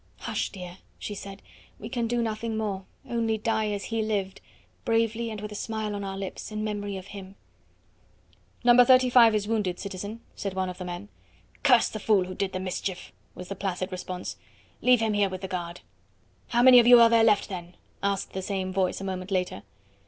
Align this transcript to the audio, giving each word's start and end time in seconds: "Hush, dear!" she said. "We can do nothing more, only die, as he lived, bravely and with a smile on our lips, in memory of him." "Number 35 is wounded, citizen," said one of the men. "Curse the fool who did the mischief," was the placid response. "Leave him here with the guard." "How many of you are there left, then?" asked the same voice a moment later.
"Hush, 0.21 0.49
dear!" 0.49 0.79
she 0.97 1.13
said. 1.13 1.43
"We 1.77 1.87
can 1.87 2.07
do 2.07 2.23
nothing 2.23 2.57
more, 2.57 2.85
only 3.07 3.37
die, 3.37 3.69
as 3.69 3.83
he 3.83 4.01
lived, 4.01 4.41
bravely 4.83 5.29
and 5.29 5.39
with 5.39 5.51
a 5.51 5.53
smile 5.53 5.93
on 5.93 6.03
our 6.03 6.17
lips, 6.17 6.51
in 6.51 6.63
memory 6.63 6.97
of 6.97 7.05
him." 7.09 7.35
"Number 8.63 8.83
35 8.83 9.35
is 9.35 9.47
wounded, 9.47 9.79
citizen," 9.79 10.21
said 10.35 10.55
one 10.55 10.69
of 10.69 10.79
the 10.79 10.85
men. 10.85 11.09
"Curse 11.61 11.89
the 11.89 11.99
fool 11.99 12.23
who 12.25 12.33
did 12.33 12.51
the 12.51 12.59
mischief," 12.59 13.11
was 13.35 13.47
the 13.49 13.55
placid 13.55 13.91
response. 13.91 14.37
"Leave 14.81 15.01
him 15.01 15.13
here 15.13 15.29
with 15.29 15.41
the 15.41 15.47
guard." 15.47 15.81
"How 16.47 16.63
many 16.63 16.79
of 16.79 16.87
you 16.87 16.99
are 16.99 17.07
there 17.07 17.23
left, 17.23 17.47
then?" 17.47 17.75
asked 18.01 18.33
the 18.33 18.41
same 18.41 18.73
voice 18.73 19.01
a 19.01 19.03
moment 19.03 19.29
later. 19.29 19.61